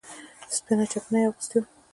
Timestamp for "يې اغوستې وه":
1.21-1.67